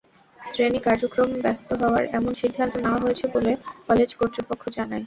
শ্রেণি 0.39 0.79
কার্যক্রম 0.87 1.29
ব্যাহত 1.43 1.69
হওয়ায় 1.81 2.07
এমন 2.17 2.31
সিদ্ধান্ত 2.41 2.73
নেওয়া 2.83 3.03
হয়েছে 3.03 3.25
বলে 3.35 3.51
কলেজ 3.87 4.09
কর্তৃপক্ষ 4.19 4.63
জানায়। 4.77 4.99